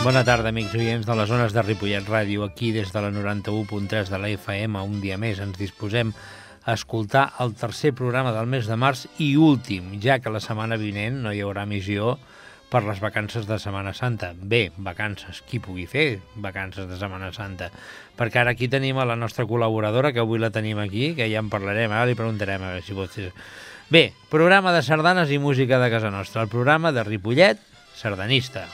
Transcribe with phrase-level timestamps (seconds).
[0.00, 2.46] Bona tarda, amics oients de les zones de Ripollet Ràdio.
[2.46, 6.14] Aquí, des de la 91.3 de la FM, un dia més ens disposem
[6.64, 10.80] a escoltar el tercer programa del mes de març i últim, ja que la setmana
[10.80, 12.14] vinent no hi haurà missió
[12.72, 14.32] per les vacances de Setmana Santa.
[14.32, 17.68] Bé, vacances, qui pugui fer vacances de Setmana Santa?
[18.16, 21.44] Perquè ara aquí tenim a la nostra col·laboradora, que avui la tenim aquí, que ja
[21.44, 23.34] en parlarem, ara li preguntarem a veure si pot fer...
[23.92, 27.60] Bé, programa de sardanes i música de casa nostra, el programa de Ripollet
[28.00, 28.64] sardanista.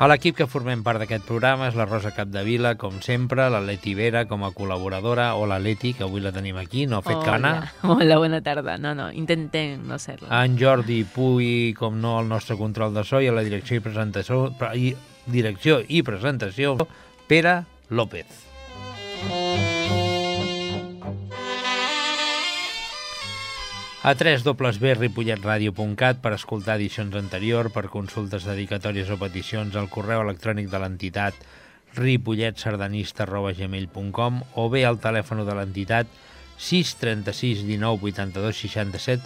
[0.00, 3.92] A l'equip que formem part d'aquest programa és la Rosa Capdevila, com sempre, la Leti
[3.98, 7.18] Vera com a col·laboradora, o la Leti, que avui la tenim aquí, no ha fet
[7.18, 7.26] Hola.
[7.26, 7.52] cana.
[7.98, 8.78] Hola, bona tarda.
[8.80, 10.32] No, no, intentem no ser-la.
[10.40, 13.84] En Jordi Puy, com no, el nostre control de so i a la direcció i
[13.84, 14.94] presentació, i,
[15.28, 16.78] direcció i presentació,
[17.28, 17.58] Pere
[17.92, 18.49] López.
[24.00, 30.80] A www.ripolletradio.cat per escoltar edicions anterior, per consultes, dedicatòries o peticions al correu electrònic de
[30.80, 31.36] l'entitat
[31.98, 36.08] ripolletsardanista.gmail.com o bé al telèfon de l'entitat
[36.56, 39.20] 636 19 82 67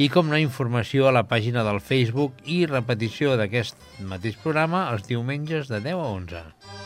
[0.00, 3.76] i com no informació a la pàgina del Facebook i repetició d'aquest
[4.08, 6.83] mateix programa els diumenges de 10 a 11.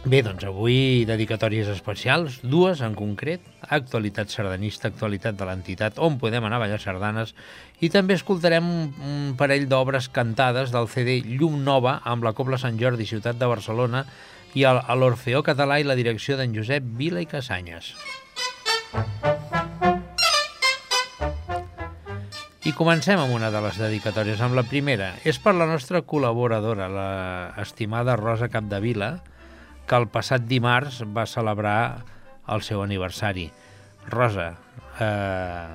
[0.00, 6.46] Bé, doncs avui dedicatòries especials, dues en concret, actualitat sardanista, actualitat de l'entitat, on podem
[6.48, 7.34] anar a ballar sardanes,
[7.84, 12.80] i també escoltarem un, parell d'obres cantades del CD Llum Nova amb la Cobla Sant
[12.80, 14.06] Jordi, ciutat de Barcelona,
[14.56, 17.92] i a l'Orfeó Català i la direcció d'en Josep Vila i Casanyes.
[22.64, 25.12] I comencem amb una de les dedicatòries, amb la primera.
[25.28, 27.10] És per la nostra col·laboradora, la
[27.60, 29.18] estimada Rosa Capdevila,
[29.90, 32.04] que el passat dimarts va celebrar
[32.54, 33.48] el seu aniversari.
[34.10, 34.52] Rosa,
[35.02, 35.66] eh,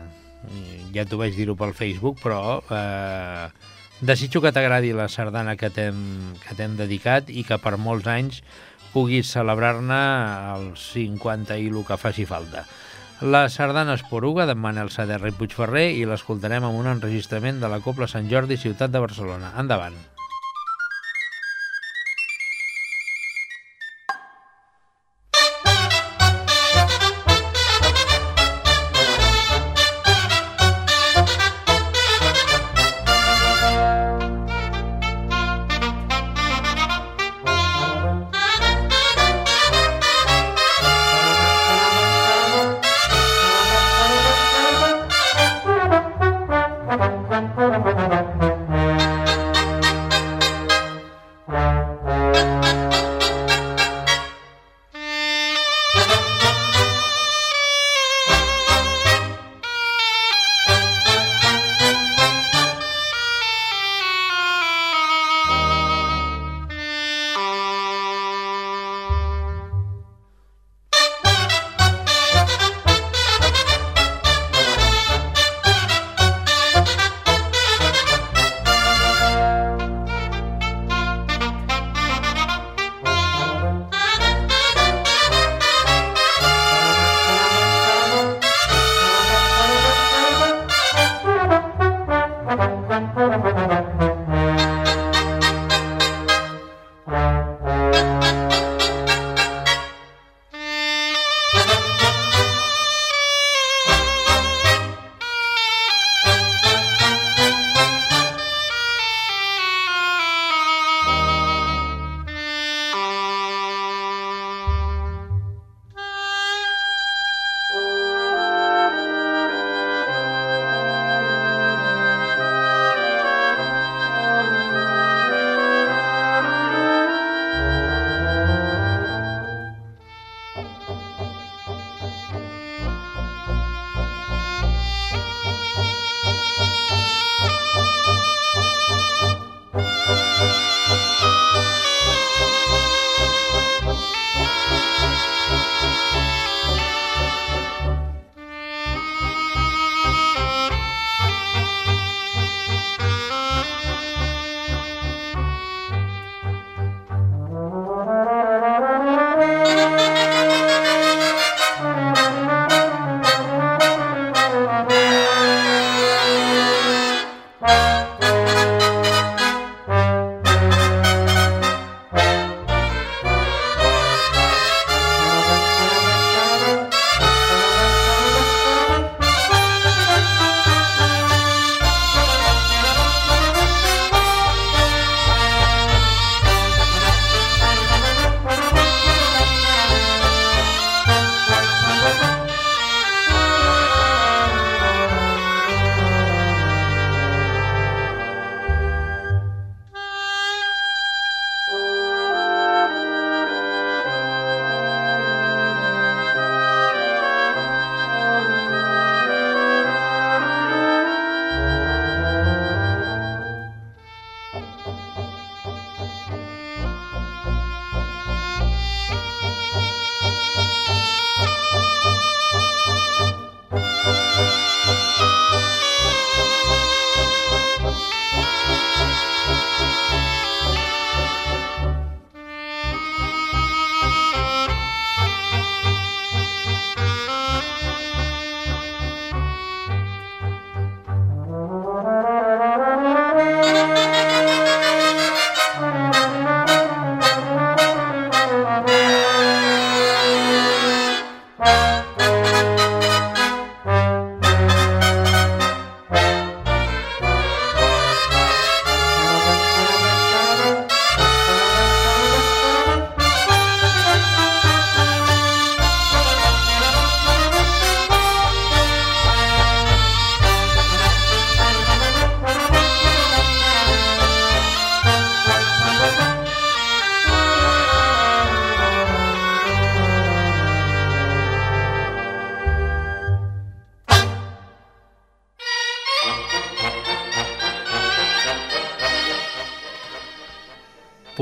[0.95, 3.49] ja t'ho vaig dir-ho pel Facebook, però eh,
[3.99, 8.41] desitjo que t'agradi la sardana que t'hem dedicat i que per molts anys
[8.95, 10.01] puguis celebrar-ne
[10.55, 12.63] els 50 i el que faci falta.
[13.35, 17.83] La sardana Esporuga d'en Manel Saderra i Puigferrer i l'escoltarem amb un enregistrament de la
[17.83, 19.55] Copla Sant Jordi, ciutat de Barcelona.
[19.59, 20.14] Endavant.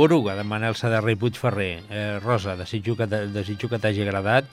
[0.04, 1.80] Poruga, de Manel Saderra i Puigferrer.
[1.88, 4.50] Eh, Rosa, desitjo que, t'hagi agradat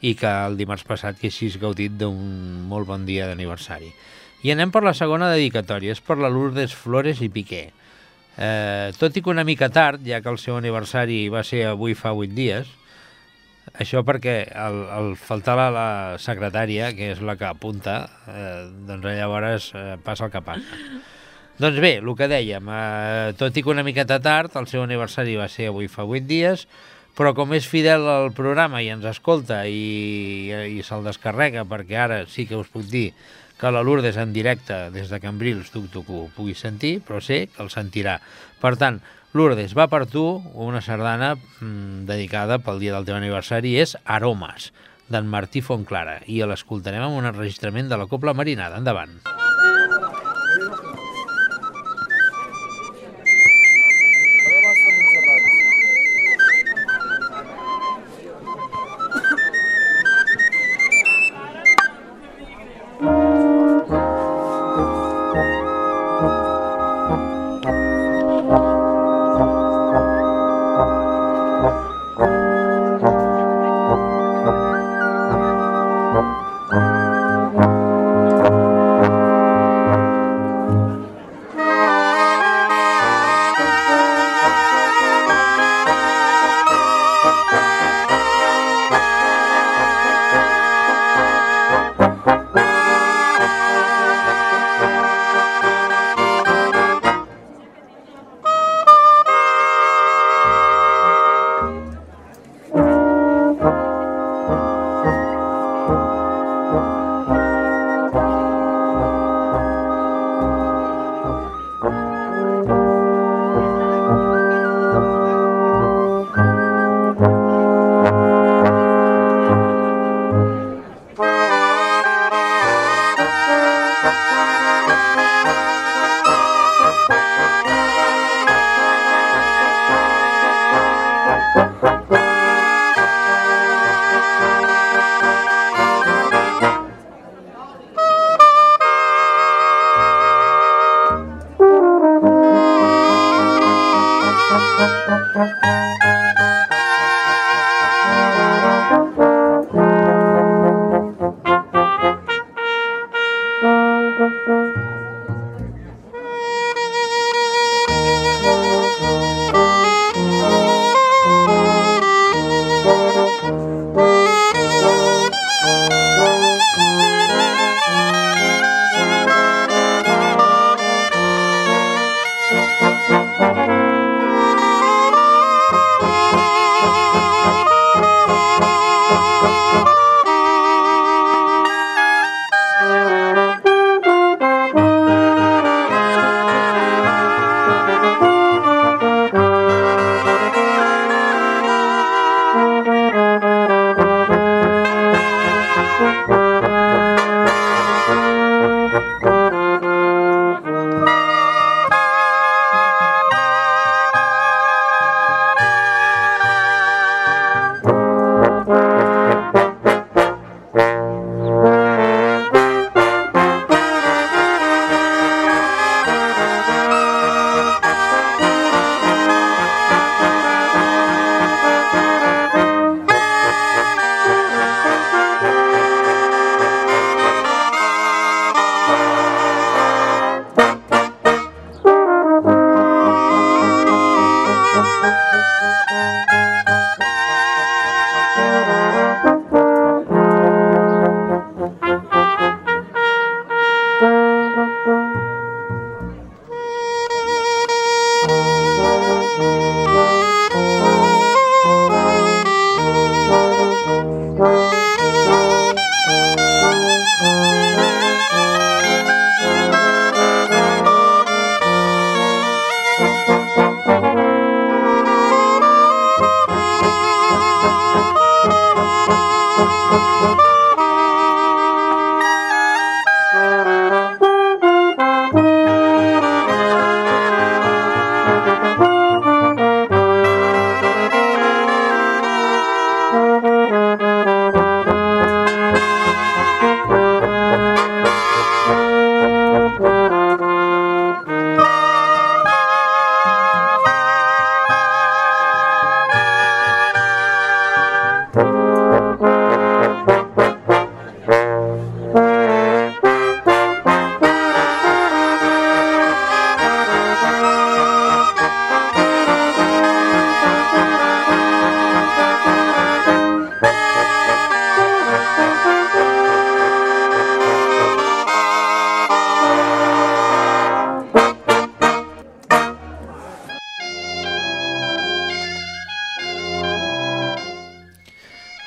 [0.00, 3.90] i que el dimarts passat que així gaudit d'un molt bon dia d'aniversari.
[4.48, 7.66] I anem per la segona dedicatòria, és per la Lourdes Flores i Piqué.
[8.38, 11.92] Eh, tot i que una mica tard, ja que el seu aniversari va ser avui
[11.92, 12.70] fa 8 dies,
[13.76, 19.12] això perquè al, al faltar la, la secretària, que és la que apunta, eh, doncs
[19.20, 21.12] llavors eh, passa el que passa.
[21.54, 25.36] Doncs bé, el que dèiem, eh, tot i que una miqueta tard, el seu aniversari
[25.38, 26.64] va ser avui fa 8 dies,
[27.14, 32.18] però com és fidel al programa i ens escolta i, i se'l descarrega, perquè ara
[32.26, 33.12] sí que us puc dir
[33.60, 37.46] que la Lourdes en directe des de Cambrils dubto que ho pugui sentir, però sé
[37.46, 38.18] que el sentirà.
[38.58, 38.98] Per tant,
[39.30, 40.26] Lourdes, va per tu
[40.58, 44.72] una sardana mmm, dedicada pel dia del teu aniversari, és Aromes,
[45.06, 48.82] d'en Martí Fontclara, i l'escoltarem amb un enregistrament de la Copla Marinada.
[48.82, 49.20] Endavant.
[49.22, 49.53] Endavant.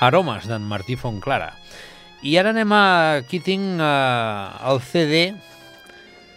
[0.07, 1.51] Aromes, d'en Martí Fontclara.
[2.25, 2.83] I ara anem a...
[3.21, 5.21] Aquí tinc eh, el CD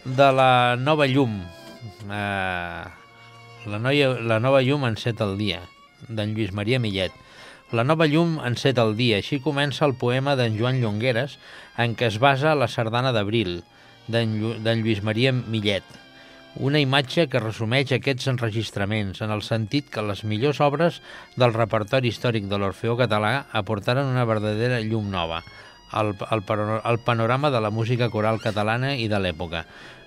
[0.04, 1.38] de la Nova Llum.
[2.10, 2.84] Eh,
[3.70, 5.62] la, noia, la Nova Llum enceta el dia,
[6.08, 7.16] d'en Lluís Maria Millet.
[7.72, 9.22] La Nova Llum enceta el dia.
[9.22, 11.38] Així comença el poema d'en Joan Llongueres,
[11.78, 13.60] en què es basa la sardana d'Abril,
[14.10, 15.86] d'en Lluís Maria Millet.
[16.58, 20.98] Una imatge que resumeix aquests enregistraments, en el sentit que les millors obres
[21.38, 25.44] del repertori històric de l'Orfeó català aportaren una verdadera llum nova
[25.92, 29.64] al, al, panorama de la música coral catalana i de l'època.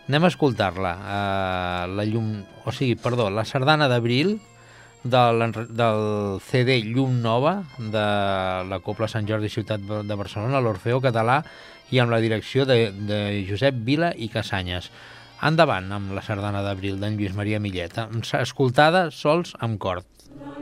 [0.09, 0.93] Anem a escoltar-la.
[0.99, 2.33] Uh, la llum,
[2.65, 4.35] o sigui, perdó, la sardana d'Abril,
[5.03, 8.03] del, del CD Llum Nova de
[8.67, 11.41] la Copla Sant Jordi Ciutat de Barcelona, l'Orfeó Català,
[11.91, 14.89] i amb la direcció de, de Josep Vila i Casanyes.
[15.43, 17.97] Endavant amb la sardana d'abril d'en Lluís Maria Millet,
[18.39, 20.07] escoltada sols amb cort.
[20.39, 20.53] La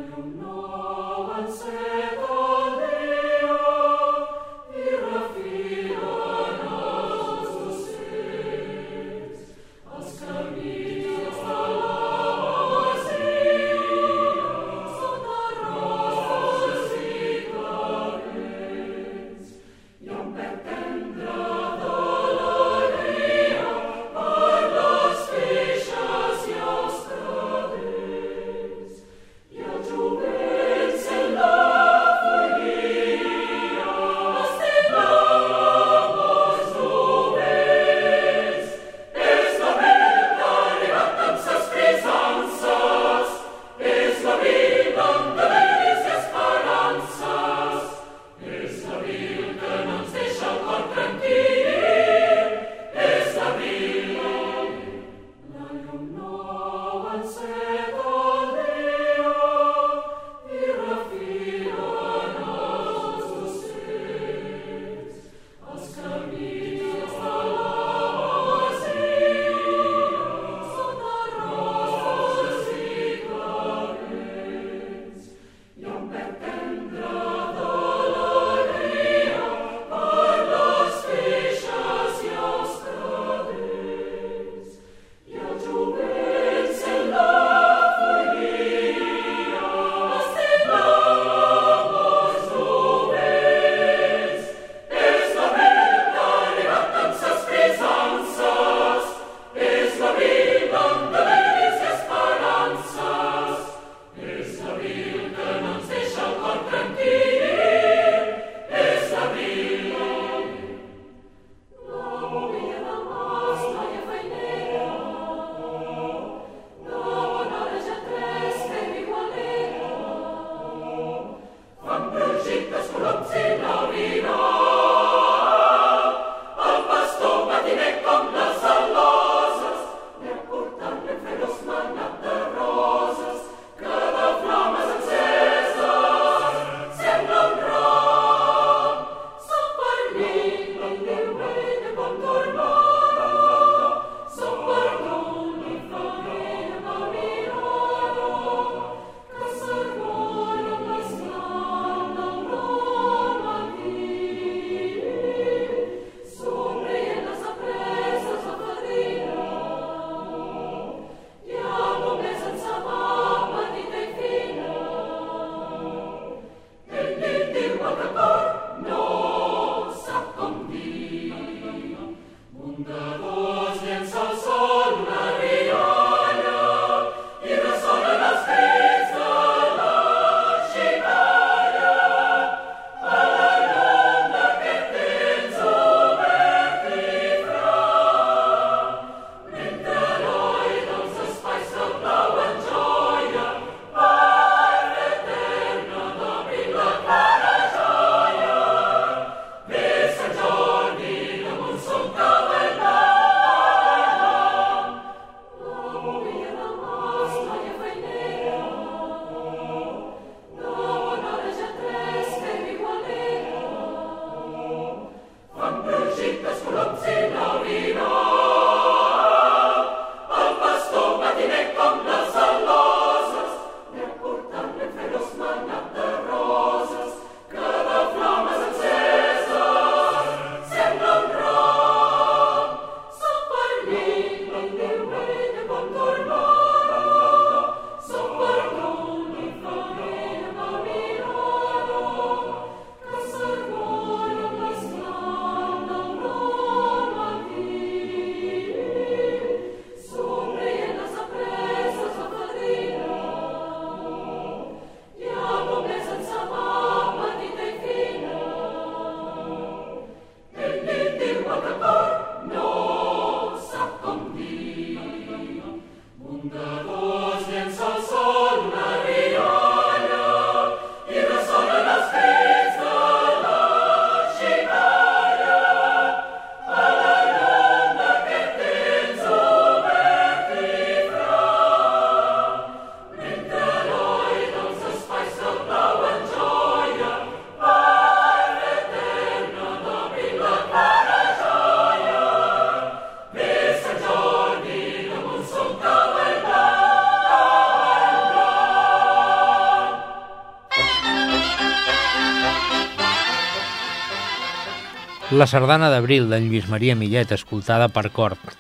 [305.48, 308.56] sardana d'abril d'en Lluís Maria Millet, escoltada per cort.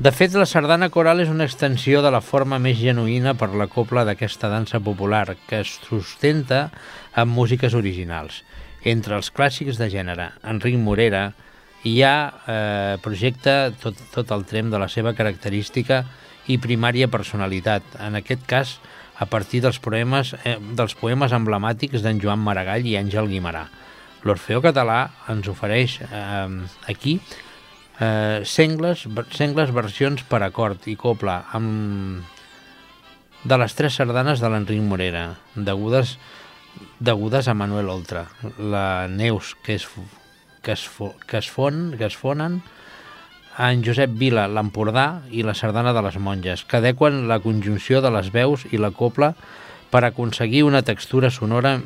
[0.00, 3.66] De fet, la sardana coral és una extensió de la forma més genuïna per la
[3.68, 6.70] copla d'aquesta dansa popular, que es sustenta
[7.12, 8.40] amb músiques originals.
[8.80, 11.34] Entre els clàssics de gènere, Enric Morera,
[11.84, 12.14] hi ha
[12.48, 16.06] eh, projecta tot, tot el trem de la seva característica
[16.48, 18.78] i primària personalitat, en aquest cas
[19.20, 23.66] a partir dels poemes, eh, dels poemes emblemàtics d'en Joan Maragall i Àngel Guimarà.
[24.26, 25.00] L'Orfeó Català
[25.32, 26.48] ens ofereix eh,
[26.92, 27.16] aquí
[28.00, 29.06] eh, sengles,
[29.36, 32.38] sengles versions per acord i copla amb
[33.44, 36.18] de les tres sardanes de l'Enric Morera, degudes,
[37.00, 38.26] degudes a Manuel Oltra.
[38.58, 39.86] La Neus, que es,
[40.60, 40.84] que es,
[41.26, 42.60] que es, fon, que es fonen,
[43.60, 48.12] en Josep Vila, l'Empordà i la sardana de les monges, que adequen la conjunció de
[48.12, 49.34] les veus i la copla
[49.90, 51.76] per aconseguir una textura sonora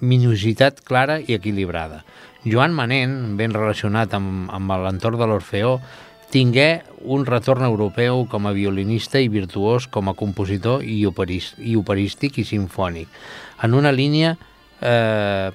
[0.00, 2.02] minuositat clara i equilibrada.
[2.44, 5.76] Joan Manent, ben relacionat amb, amb l'entorn de l'Orfeó,
[6.32, 11.76] tingué un retorn europeu com a violinista i virtuós com a compositor i, operist, i
[11.76, 13.08] operístic i sinfònic,
[13.62, 14.36] en una línia
[14.80, 15.52] eh,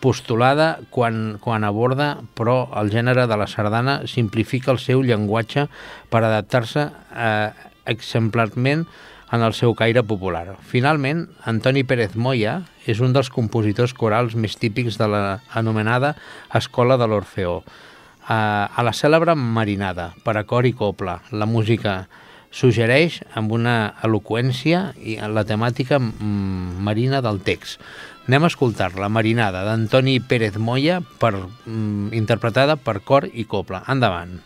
[0.00, 5.66] postulada quan, quan aborda, però el gènere de la sardana simplifica el seu llenguatge
[6.10, 7.50] per adaptar-se eh,
[7.90, 8.86] exemplarment
[9.32, 10.56] en el seu caire popular.
[10.68, 16.14] Finalment, Antoni Pérez Moya és un dels compositors corals més típics de la anomenada
[16.54, 17.62] Escola de l'Orfeó.
[18.26, 22.04] A la cèlebre Marinada, per a cor i copla, la música
[22.54, 27.82] suggereix amb una eloqüència i la temàtica mm, marina del text.
[28.28, 33.82] Anem a escoltar la Marinada d'Antoni Pérez Moya per, mm, interpretada per cor i copla.
[33.90, 34.38] Endavant.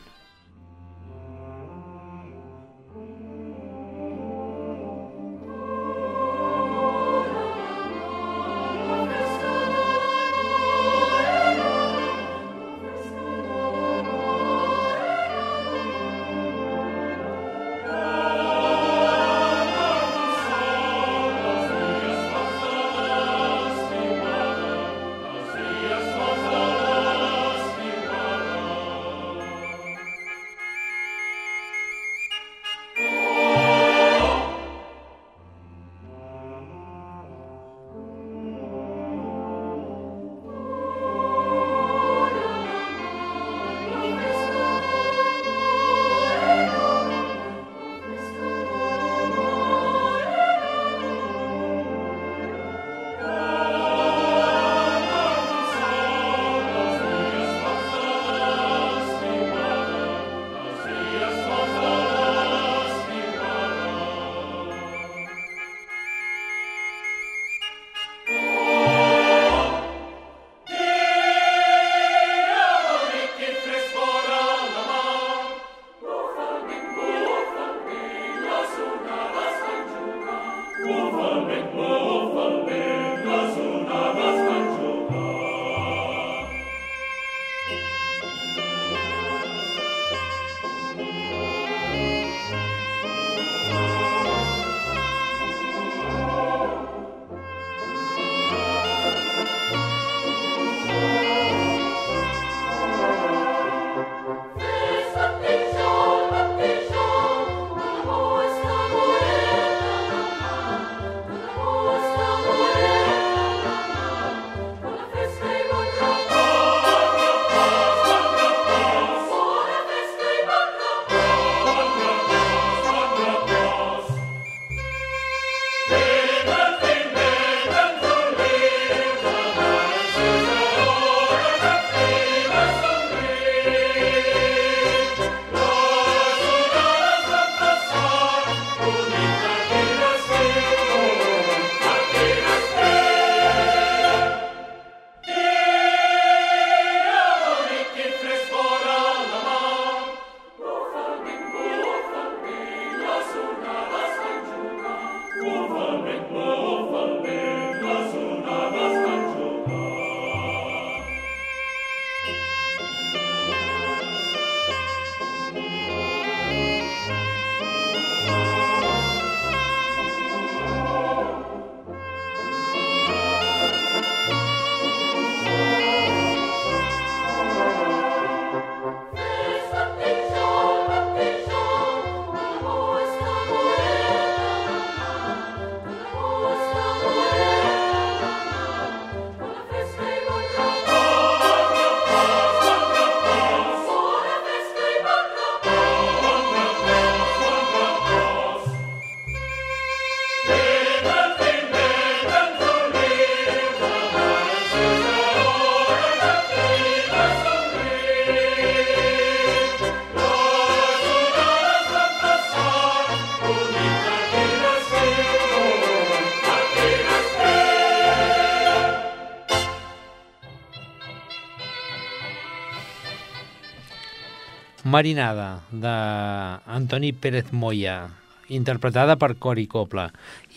[224.98, 228.08] Marinada, d'Antoni Pérez Moya,
[228.50, 230.08] interpretada per Cori Copla.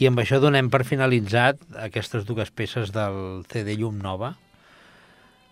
[0.02, 4.32] I amb això donem per finalitzat aquestes dues peces del CD Llum Nova,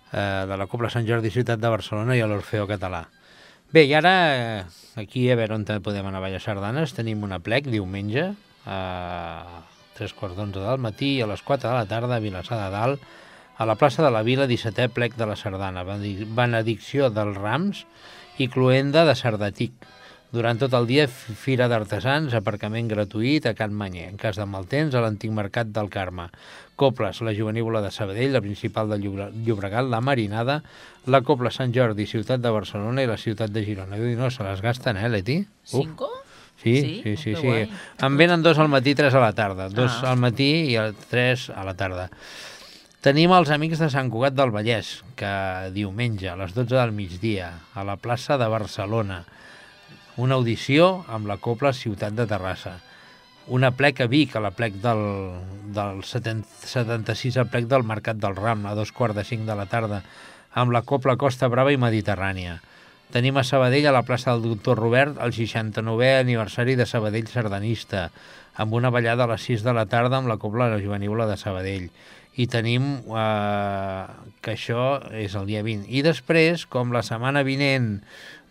[0.10, 3.04] eh, de la Copla Sant Jordi Ciutat de Barcelona i l'Orfeo Català.
[3.70, 4.66] Bé, i ara, eh,
[4.98, 8.32] aquí a veure on podem anar a ballar sardanes, tenim una plec diumenge,
[8.66, 9.62] a
[9.94, 12.72] tres quarts d'onze del matí i a les 4 de la tarda a Vilassar de
[12.74, 13.02] Dalt,
[13.60, 17.86] a la plaça de la Vila, 17è plec de la Sardana, benedicció dels Rams
[18.40, 19.74] i cluenda de Sardatic.
[20.30, 24.12] Durant tot el dia, Fira d'Artesans, aparcament gratuït a Can Manyer.
[24.12, 26.28] En cas de mal temps, a l'antic mercat del Carme.
[26.80, 30.62] Coples, la juvenívola de Sabadell, la principal de Llobregat, la Marinada,
[31.10, 33.98] la Copla Sant Jordi, ciutat de Barcelona i la ciutat de Girona.
[33.98, 35.42] Diu, no, se les gasten, eh, Leti?
[35.66, 36.12] Cinco?
[36.62, 37.36] Sí, sí, sí, sí.
[37.42, 37.72] sí.
[38.06, 39.70] En venen dos al matí, tres a la tarda.
[39.70, 40.12] Dos ah.
[40.12, 40.78] al matí i
[41.10, 42.10] tres a la tarda.
[43.00, 45.30] Tenim els amics de Sant Cugat del Vallès, que
[45.72, 49.22] diumenge a les 12 del migdia, a la plaça de Barcelona,
[50.20, 52.74] una audició amb la Copla Ciutat de Terrassa,
[53.48, 55.00] una plec a Vic, a la plec del,
[55.72, 59.70] del 76 al plec del Mercat del Ram, a dos quarts de cinc de la
[59.72, 60.02] tarda,
[60.52, 62.60] amb la Copla Costa Brava i Mediterrània.
[63.16, 68.10] Tenim a Sabadell, a la plaça del Doctor Robert, el 69è aniversari de Sabadell Sardanista,
[68.60, 71.32] amb una ballada a les 6 de la tarda amb la Copla de la Juvenívola
[71.32, 71.94] de Sabadell.
[72.38, 74.04] I tenim eh,
[74.42, 75.90] que això és el dia 20.
[75.90, 77.98] I després, com la setmana vinent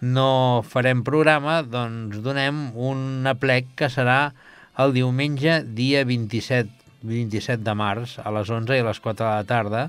[0.01, 4.33] no farem programa, doncs donem un aplec que serà
[4.79, 6.71] el diumenge, dia 27,
[7.03, 9.89] 27 de març, a les 11 i a les 4 de la tarda,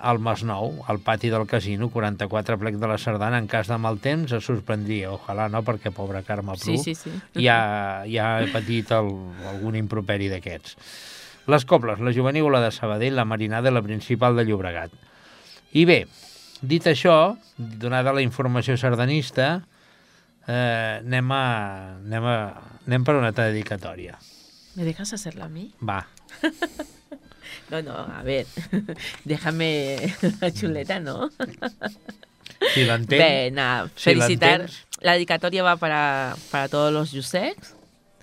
[0.00, 3.98] al Masnou, al pati del casino, 44 plec de la Sardana, en cas de mal
[4.00, 7.44] temps es sorprendria, ojalà no, perquè pobra Carme Plu sí, sí, sí.
[7.44, 9.10] ja, ja ha patit el,
[9.52, 10.76] algun improperi d'aquests.
[11.50, 14.92] Les cobles, la juvenívola de Sabadell, la marinada i la principal de Llobregat.
[15.74, 16.04] I bé,
[16.60, 19.62] Dit això, donada la informació sardanista,
[20.44, 21.44] eh, anem, a,
[21.96, 22.34] anem, a,
[22.84, 24.18] anem per una altra dedicatòria.
[24.76, 25.70] ¿Me dejas hacerla a mí?
[25.80, 26.04] Va.
[27.70, 28.46] no, no, a ver,
[29.24, 29.96] déjame
[30.40, 31.30] la chuleta, ¿no?
[32.74, 33.24] si l'entens.
[33.24, 34.68] Bé, nada, felicitar.
[34.68, 37.79] Si la dedicatoria va para, para todos los Yusecs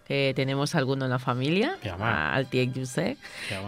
[0.07, 3.17] que tenemos alguno en la familia, al Tiek Josep.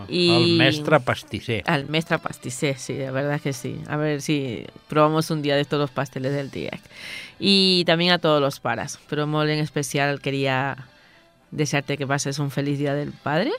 [0.07, 0.29] Y...
[0.29, 1.63] El mestre pastisser.
[1.67, 3.81] Al mestre pastisser, sí, la verdad que sí.
[3.87, 6.79] A ver si probamos un día de todos los pasteles del Tiek.
[7.39, 10.77] Y también a todos los paras, pero en especial quería
[11.51, 13.51] desearte que pases un feliz Día del Padre.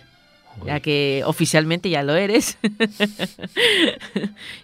[0.67, 2.59] Ya que oficialmente ya lo eres.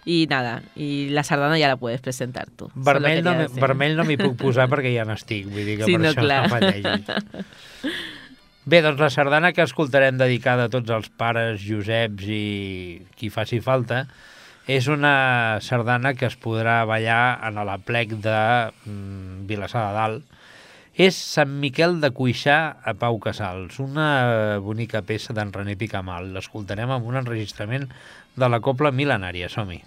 [0.05, 2.69] y nada, y la sardana ya la puedes presentar tú.
[2.75, 6.03] Vermell no, vermell no m'hi puc posar perquè ja n'estic, vull dir que sí, per
[6.03, 6.43] no, això clar.
[6.45, 7.01] no pateixis.
[8.67, 13.63] Bé, doncs la sardana que escoltarem dedicada a tots els pares, Joseps i qui faci
[13.63, 14.11] falta,
[14.67, 18.35] és una sardana que es podrà ballar en la plec de
[18.83, 20.27] mm, Vilassar de Dalt
[20.97, 26.31] és Sant Miquel de Cuixà a Pau Casals, una eh, bonica peça d'en René Picamal.
[26.33, 27.85] L'escoltarem amb un enregistrament
[28.35, 29.49] de la Copla Milenària.
[29.53, 29.83] Som-hi.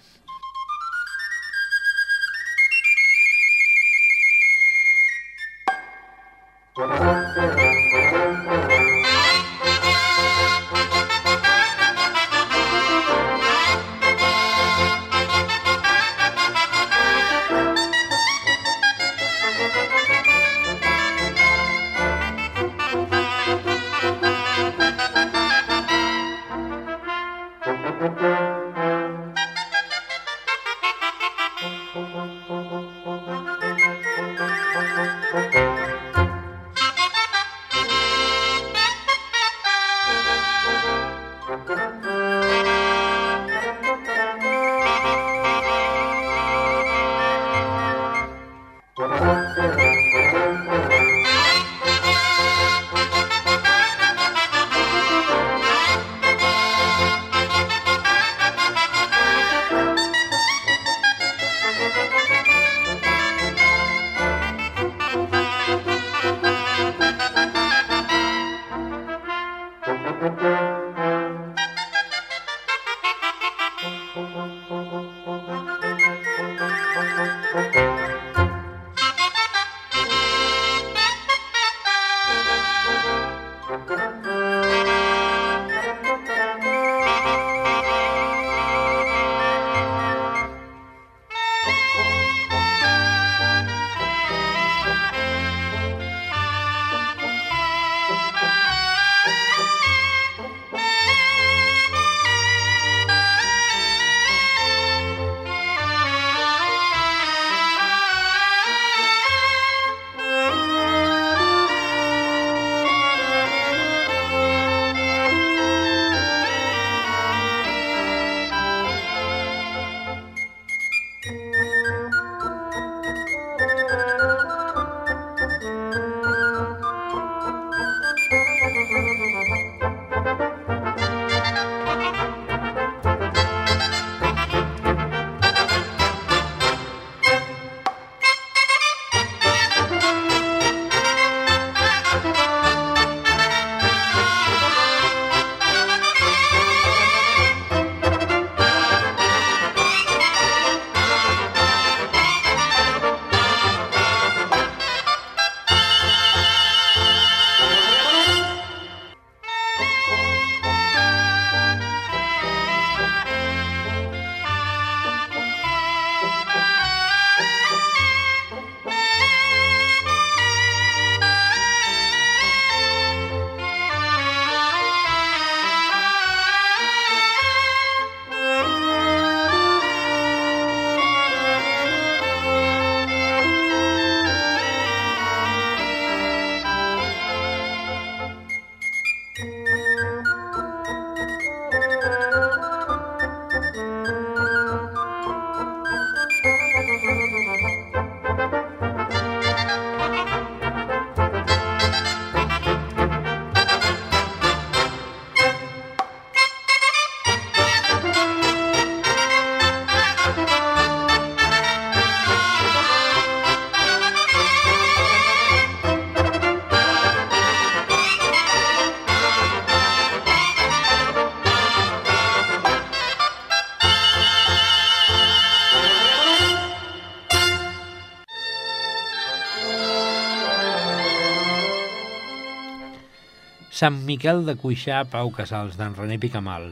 [233.81, 236.67] Sant Miquel de Cuixà, Pau Casals, d'en René Picamal.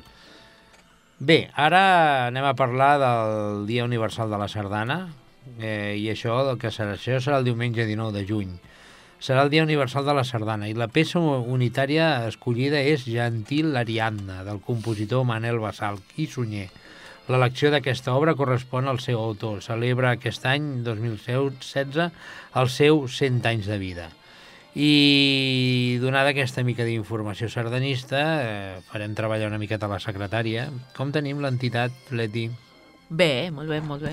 [1.17, 1.79] Bé, ara
[2.27, 4.97] anem a parlar del Dia Universal de la Sardana,
[5.57, 8.51] eh, i això, el que serà, això serà el diumenge 19 de juny.
[9.17, 14.43] Serà el Dia Universal de la Sardana i la peça unitària escollida és Gentil l'Ariadna,
[14.45, 16.69] del compositor Manel Basal i Sunyer.
[17.25, 19.63] L'elecció d'aquesta obra correspon al seu autor.
[19.65, 22.13] Celebra aquest any, 2016,
[22.53, 24.11] el seu 100 anys de vida.
[24.75, 30.67] I donada aquesta mica d'informació sardanista, eh, farem treballar una miqueta la secretària.
[30.95, 32.47] Com tenim l'entitat, Leti?
[33.09, 34.11] Bé, molt bé, molt bé.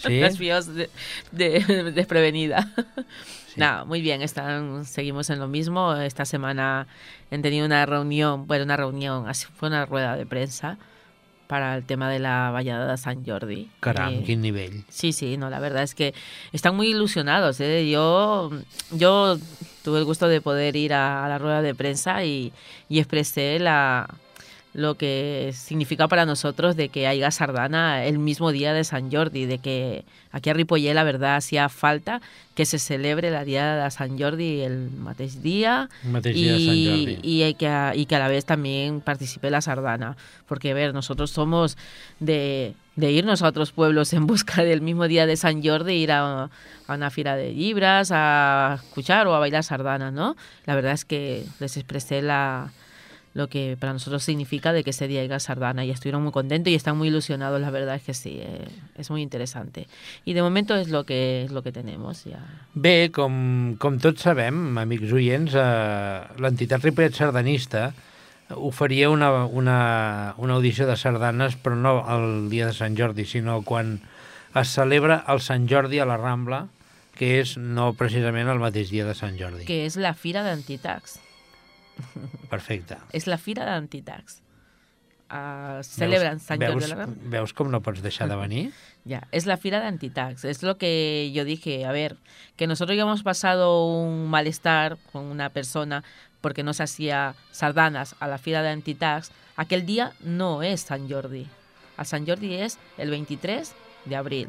[0.00, 0.20] Sí?
[0.24, 0.88] Las fíos de,
[1.32, 2.64] de- desprevenida.
[3.52, 3.60] Sí.
[3.60, 5.94] Nada, muy bien, están, seguimos en lo mismo.
[5.96, 6.86] Esta semana
[7.30, 10.78] han tenido una reunión, bueno, una reunión, así fue una rueda de prensa
[11.50, 13.68] para el tema de la vallada de San Jordi.
[13.80, 14.84] Caram, Eh, quin nivell.
[14.88, 16.14] Sí, sí, no, la verdad es que
[16.52, 17.58] están muy ilusionados.
[17.60, 17.90] ¿eh?
[17.90, 18.50] Yo,
[18.92, 19.36] yo
[19.82, 22.52] tuve el gusto de poder ir a, a la rueda de prensa y,
[22.88, 24.06] y expresé la,
[24.72, 29.44] lo que significa para nosotros de que haya sardana el mismo día de San Jordi,
[29.46, 32.20] de que aquí a Ripollé la verdad hacía falta
[32.54, 36.58] que se celebre la día de San Jordi el mateix día El mateix dia de
[36.58, 37.18] y, Jordi.
[37.22, 40.16] y que, a, y que a la vez también participe la sardana.
[40.46, 41.76] Porque, a ver, nosotros somos
[42.20, 46.12] de, de irnos a otros pueblos en busca del mismo día de San Jordi, ir
[46.12, 46.44] a,
[46.86, 50.36] a una fila de libras, a escuchar o a bailar sardana, ¿no?
[50.64, 52.70] La verdad es que les expresé la
[53.32, 56.72] lo que para nosotros significa de que ese día haya sardana y estuvieron muy contentos
[56.72, 59.86] y están muy ilusionados, la verdad es que sí, eh, es muy interesante.
[60.24, 62.40] Y de momento es lo que es lo que tenemos ya.
[62.74, 67.92] Bé, com, com tots sabem, amics oients, eh, l'entitat Ripollet Sardanista
[68.56, 73.60] oferia una, una, una audició de sardanes, però no el dia de Sant Jordi, sinó
[73.62, 74.00] quan
[74.58, 76.64] es celebra el Sant Jordi a la Rambla,
[77.14, 79.66] que és no precisament el mateix dia de Sant Jordi.
[79.68, 81.20] Que es la fira de Antitax.
[82.48, 82.96] Perfecte.
[83.12, 84.42] Es la fira de Antitax.
[85.32, 87.30] Ah, celebran San Jordi veus, la Rambla.
[87.30, 88.72] veus com no pots deixar de venir?
[89.04, 90.44] Ya, es la fira de Antitax.
[90.44, 92.16] Es lo que yo dije, a ver,
[92.56, 96.04] que nosotros ya hemos pasado un malestar con una persona
[96.42, 99.30] porque no se hacía sardanas a la fira de Antitax.
[99.56, 101.46] Aquel día no es San Jordi.
[101.96, 103.72] A San Jordi es el 23
[104.04, 104.48] de abril.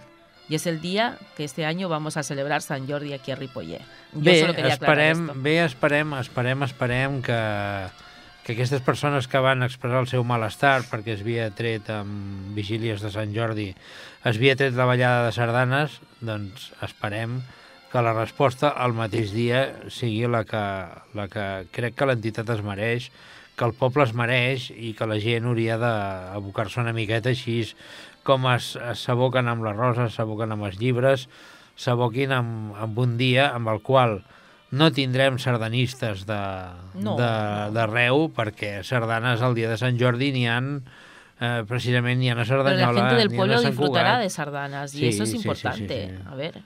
[0.51, 3.79] Y es el día que este año vamos a celebrar San Jordi aquí a Ripollé.
[4.11, 5.41] Yo Bé, solo quería esperem, esto.
[5.41, 7.87] bé, esperem, esperem, esperem que,
[8.43, 12.99] que aquestes persones que van expressar el seu malestar perquè es havia tret amb vigílies
[12.99, 17.39] de Sant Jordi, es havia tret la ballada de sardanes, doncs esperem
[17.93, 20.67] que la resposta al mateix dia sigui la que,
[21.15, 23.07] la que crec que l'entitat es mereix,
[23.55, 27.61] que el poble es mereix i que la gent hauria d'abocar-se una miqueta així
[28.23, 31.27] com s'aboquen amb les roses, s'aboquen amb els llibres,
[31.75, 34.19] s'aboquin amb, amb un dia amb el qual
[34.71, 36.39] no tindrem sardanistes de,
[36.95, 37.71] No, de, no.
[37.75, 40.69] d'arreu, perquè sardanes el dia de Sant Jordi n'hi han,
[41.41, 44.21] eh, precisament n'hi ha a Pero Cerdanyola, la gente del pueblo disfrutará Cugat.
[44.23, 45.99] de sardanas y Sí, eso es sí, sí, sí, sí.
[46.29, 46.61] A ver.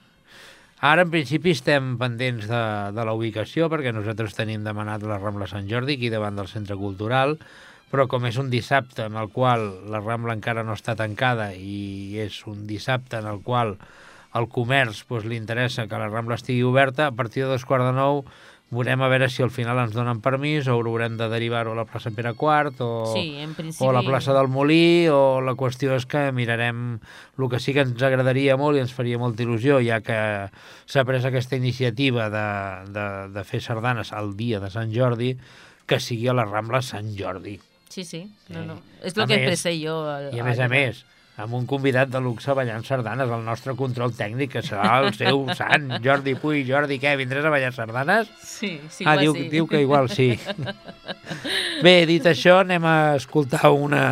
[0.86, 2.62] Ara, en principi, estem pendents de,
[2.94, 6.76] de la ubicació, perquè nosaltres tenim demanat la Rambla Sant Jordi, aquí davant del Centre
[6.78, 7.40] Cultural,
[7.96, 12.18] però com és un dissabte en el qual la Rambla encara no està tancada i
[12.20, 13.78] és un dissabte en el qual
[14.36, 17.88] al comerç doncs, li interessa que la Rambla estigui oberta, a partir de dos quarts
[17.88, 18.26] de nou
[18.76, 21.86] veurem a veure si al final ens donen permís o haurem de derivar-ho a la
[21.88, 23.86] plaça Pere IV o, Sí, en principio.
[23.86, 26.98] o a la plaça del Molí, o la qüestió és que mirarem
[27.38, 30.18] el que sí que ens agradaria molt i ens faria molta il·lusió, ja que
[30.84, 32.48] s'ha pres aquesta iniciativa de,
[32.92, 35.38] de, de fer sardanes al dia de Sant Jordi,
[35.88, 37.56] que sigui a la Rambla Sant Jordi.
[37.96, 38.26] Sí, sí.
[38.52, 38.76] No, no.
[39.16, 39.94] Lo A que més- expresé yo.
[40.12, 40.98] al- I a més a més,
[41.40, 45.46] amb un convidat de luxe ballant sardanes, el nostre control tècnic, que serà el seu
[45.60, 46.66] sant, Jordi Puy.
[46.68, 48.28] Jordi, què, vindràs a ballar sardanes?
[48.44, 49.48] Sí, sí, ah, igual diu, sí.
[49.54, 50.30] diu que igual sí.
[51.86, 54.06] Bé, dit això, anem a escoltar una...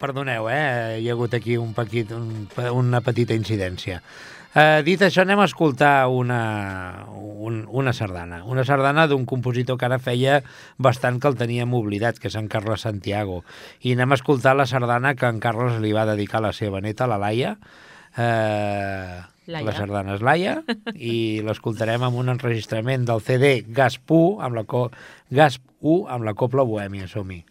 [0.00, 0.98] Perdoneu, eh?
[1.02, 3.98] Hi ha hagut aquí un petit, un, una petita incidència.
[4.50, 8.42] Eh, dit això, anem a escoltar una, un, una sardana.
[8.50, 10.40] Una sardana d'un compositor que ara feia
[10.76, 13.44] bastant que el teníem oblidat, que és en Carles Santiago.
[13.86, 16.82] I anem a escoltar la sardana que en Carles li va dedicar a la seva
[16.82, 17.54] neta, la Laia.
[18.18, 19.20] Eh,
[19.50, 19.66] Laia.
[19.66, 20.58] La sardana és Laia.
[20.94, 24.88] I l'escoltarem amb un enregistrament del CD Gasp 1 amb la, co
[25.30, 27.06] Gasp 1 amb la Copla Bohèmia.
[27.06, 27.44] Som-hi.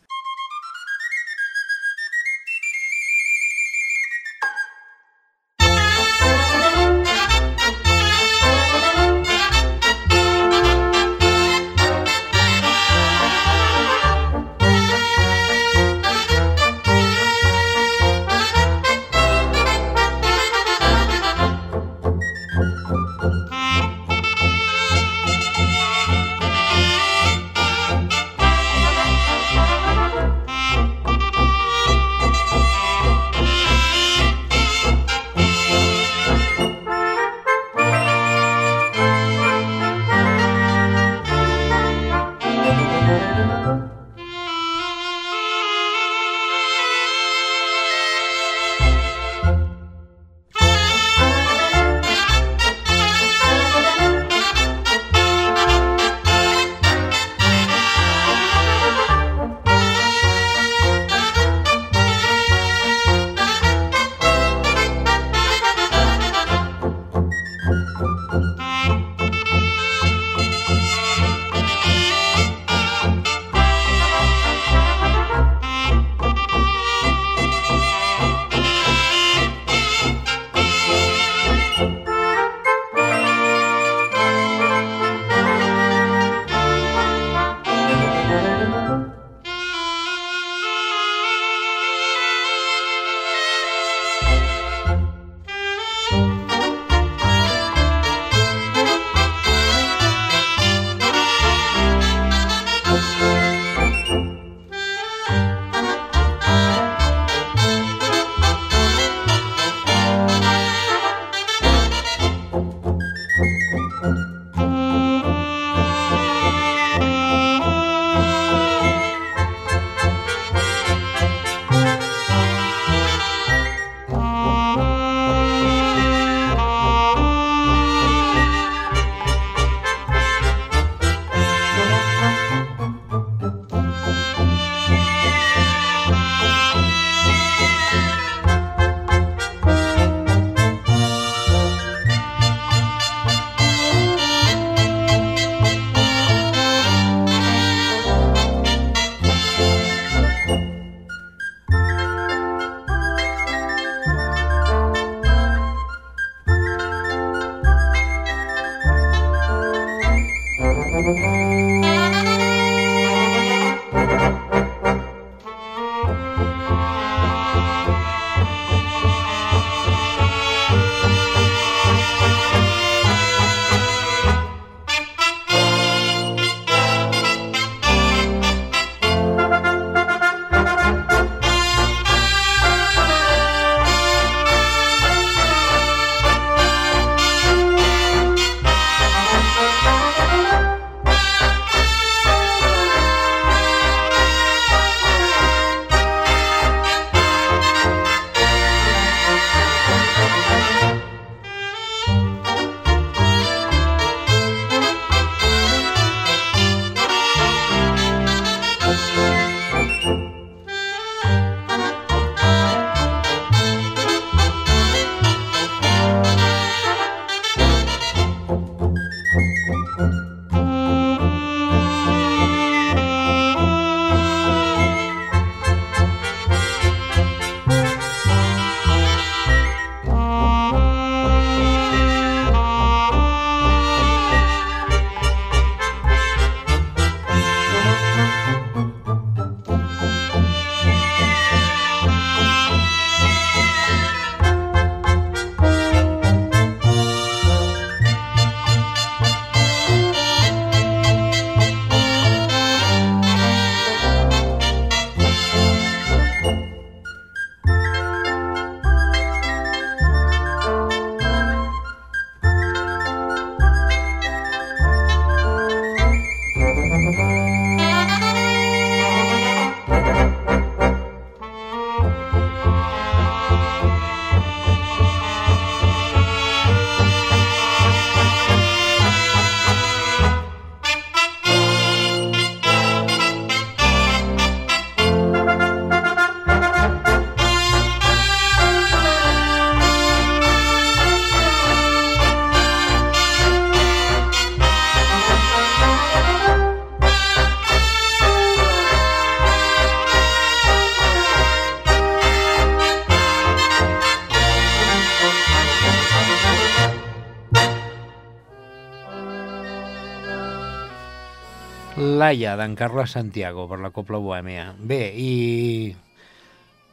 [312.29, 314.69] Laia, d'en Carles Santiago, per la Copla Bohèmia.
[314.77, 315.95] Bé, i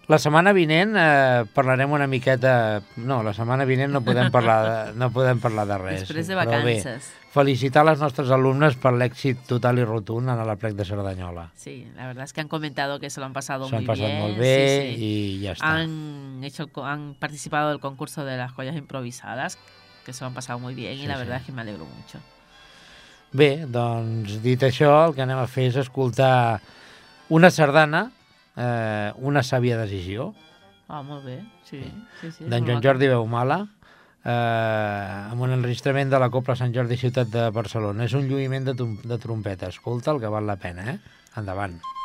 [0.06, 2.80] la setmana vinent eh, parlarem una miqueta...
[3.02, 6.04] No, la setmana vinent no podem parlar de, no podem parlar de res.
[6.06, 7.08] Després de però bé, vacances.
[7.34, 11.48] felicitar les nostres alumnes per l'èxit total i rotund en la plec de Cerdanyola.
[11.58, 14.06] Sí, la verdad es que han comentado que se lo han pasado S'han muy passat
[14.06, 14.22] bien.
[14.22, 15.10] molt bé sí, sí.
[15.10, 15.74] i ja està.
[15.74, 19.58] Han, hecho, han participado del concurso de las joyas improvisadas,
[20.06, 21.24] que se lo han pasado muy bien Sí, y la sí.
[21.26, 22.20] verdad es que me alegro mucho.
[23.36, 26.60] Bé, doncs, dit això, el que anem a fer és escoltar
[27.36, 28.06] una sardana,
[28.56, 30.32] eh, una sàvia decisió,
[30.88, 31.80] Ah, molt bé, sí.
[32.20, 32.82] sí, sí d'en Joan.
[32.84, 33.56] Jordi Beumala,
[34.22, 38.06] eh, amb un enregistrament de la Copla Sant Jordi Ciutat de Barcelona.
[38.06, 39.72] És un lluïment de, de trompeta.
[39.74, 40.98] Escolta, el que val la pena, eh?
[41.42, 41.80] Endavant.
[41.82, 41.95] Thank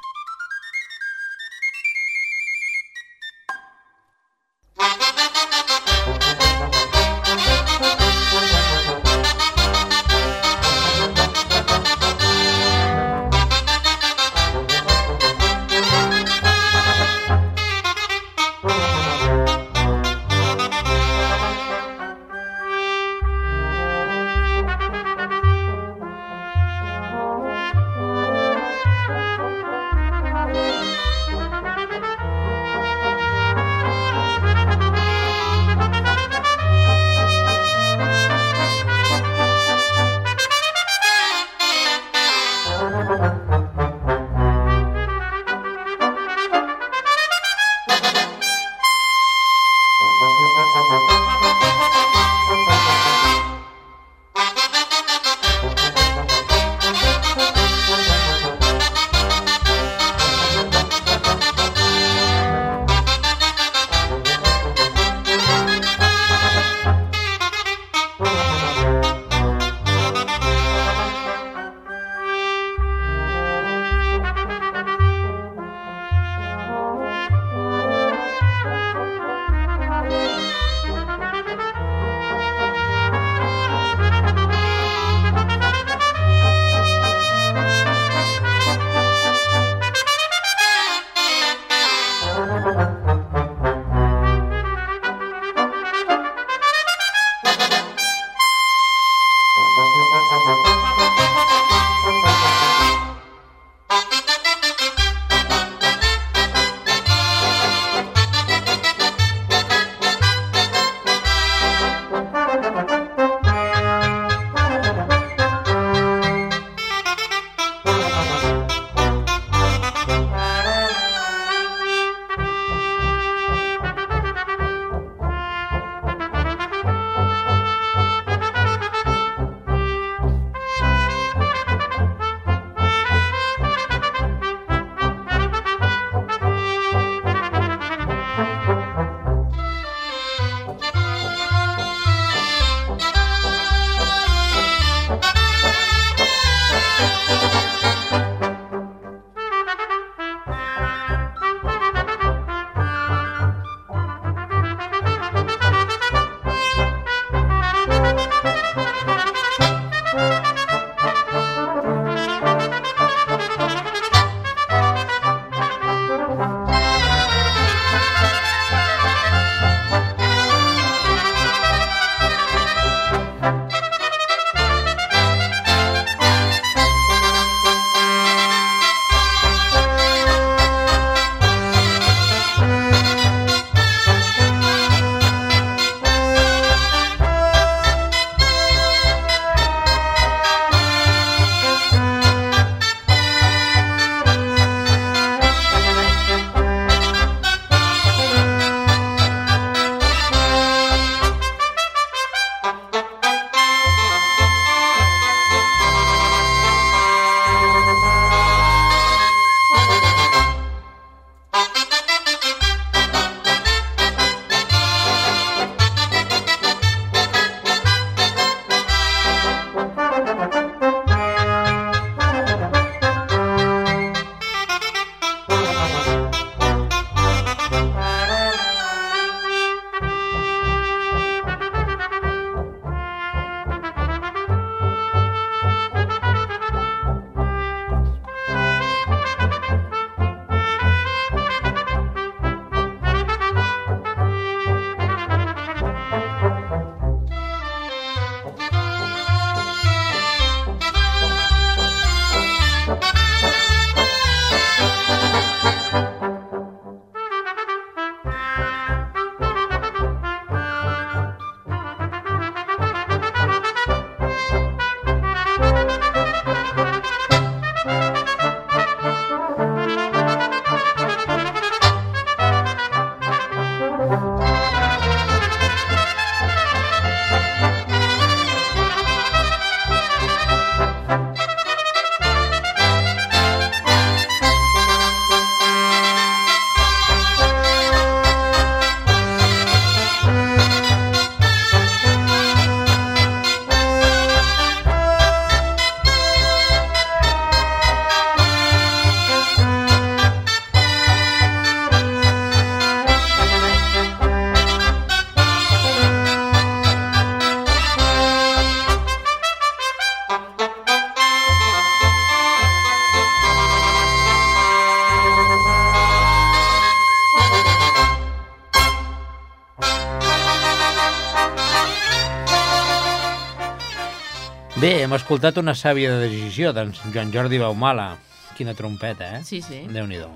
[325.12, 328.14] hem escoltat una sàvia decisió d'en Joan Jordi Baumala.
[328.56, 329.40] Quina trompeta, eh?
[329.44, 329.82] Sí, sí.
[329.92, 330.30] Déu-n'hi-do.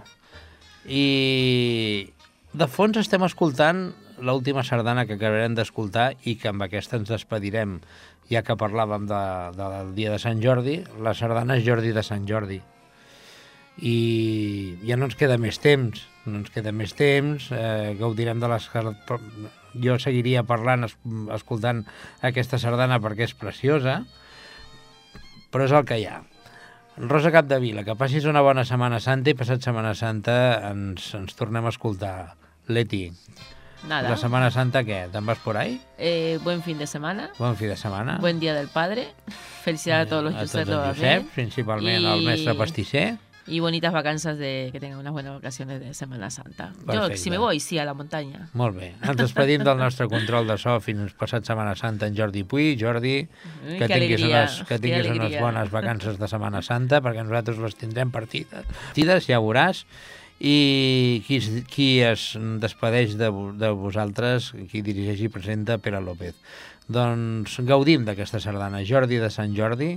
[0.92, 2.12] I
[2.52, 3.86] de fons estem escoltant
[4.20, 7.78] l'última sardana que acabarem d'escoltar i que amb aquesta ens despedirem,
[8.28, 9.22] ja que parlàvem de,
[9.56, 12.60] de, del dia de Sant Jordi, la sardana és Jordi de Sant Jordi.
[13.80, 13.96] I
[14.84, 18.68] ja no ens queda més temps, no ens queda més temps, eh, gaudirem de les...
[19.88, 21.00] Jo seguiria parlant, es,
[21.40, 21.86] escoltant
[22.28, 24.02] aquesta sardana perquè és preciosa,
[25.56, 26.18] però és el que hi ha.
[27.00, 30.36] Rosa Capdevila, que passis una bona Setmana Santa i passat Setmana Santa
[30.74, 32.34] ens, ens tornem a escoltar.
[32.68, 33.06] Leti,
[33.88, 34.10] Nada.
[34.10, 35.04] la Setmana Santa què?
[35.14, 35.76] Te'n vas por ahí?
[35.98, 37.30] Eh, buen fin de semana.
[37.38, 38.18] Bon fi de setmana.
[38.24, 39.08] Buen Día del Padre.
[39.64, 40.98] Felicidades a todos los a tots Josep els.
[40.98, 43.06] Josep, principalment al I- mestre pastisser.
[43.48, 46.74] Y bonitas vacances de que tengan unas buenas vacaciones de Semana Santa.
[46.84, 47.18] Perfecte.
[47.18, 48.50] si me voy, sí, a la montaña.
[48.54, 48.96] Molt bé.
[49.06, 52.74] Ens despedim del nostre control de so fins passat Setmana Santa en Jordi Puy.
[52.80, 55.42] Jordi, que que tinguis, alegria, unes, que que tinguis unes alegria.
[55.46, 58.66] bones vacances de Setmana Santa, perquè nosaltres les tindrem partides.
[58.66, 59.86] Partides, ja veuràs.
[60.42, 61.40] I qui,
[61.70, 63.30] qui es despedeix de,
[63.62, 66.34] de vosaltres, qui dirigeix i presenta, Pere López.
[66.90, 69.94] Doncs gaudim d'aquesta sardana, Jordi de Sant Jordi,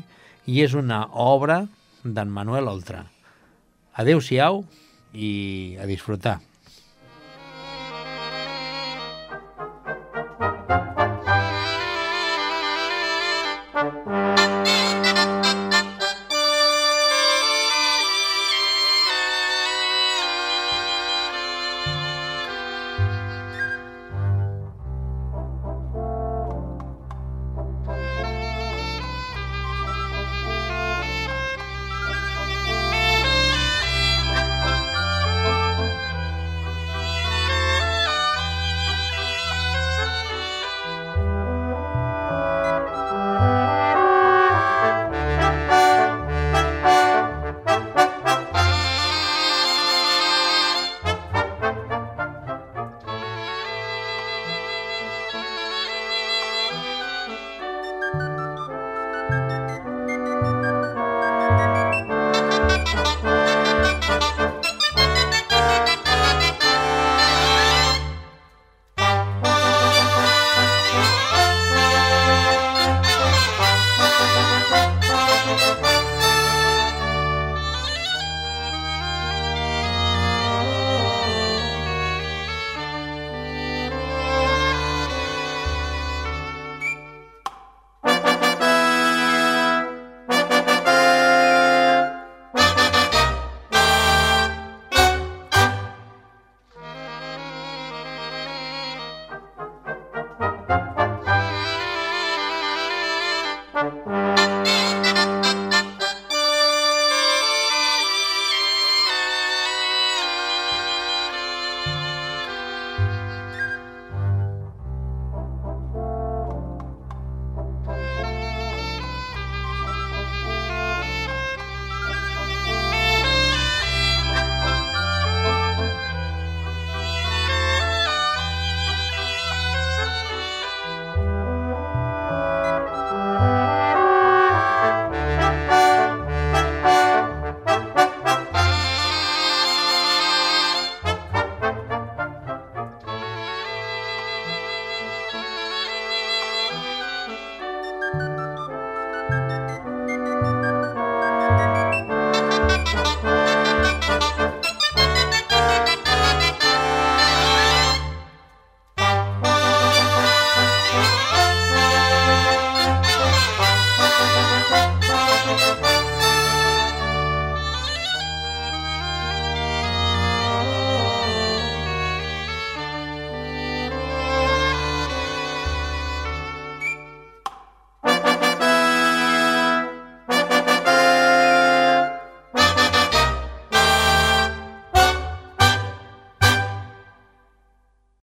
[0.47, 1.65] i és una obra
[2.05, 3.07] d'en Manuel Oltra.
[3.99, 4.63] Adéu-siau
[5.13, 6.39] i a disfrutar.